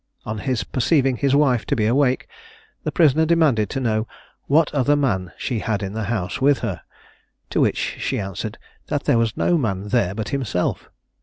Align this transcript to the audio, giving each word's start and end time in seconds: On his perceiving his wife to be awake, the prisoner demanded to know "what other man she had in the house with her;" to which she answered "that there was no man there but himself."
On 0.25 0.39
his 0.39 0.63
perceiving 0.63 1.17
his 1.17 1.35
wife 1.35 1.63
to 1.67 1.75
be 1.75 1.85
awake, 1.85 2.25
the 2.83 2.91
prisoner 2.91 3.23
demanded 3.23 3.69
to 3.69 3.79
know 3.79 4.07
"what 4.47 4.73
other 4.73 4.95
man 4.95 5.31
she 5.37 5.59
had 5.59 5.83
in 5.83 5.93
the 5.93 6.05
house 6.05 6.41
with 6.41 6.57
her;" 6.65 6.81
to 7.51 7.61
which 7.61 7.97
she 7.99 8.17
answered 8.17 8.57
"that 8.87 9.03
there 9.03 9.19
was 9.19 9.37
no 9.37 9.59
man 9.59 9.89
there 9.89 10.15
but 10.15 10.29
himself." 10.29 10.89